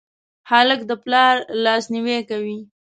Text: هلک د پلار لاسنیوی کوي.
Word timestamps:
هلک 0.51 0.79
د 0.89 0.91
پلار 1.03 1.35
لاسنیوی 1.63 2.19
کوي. 2.29 2.57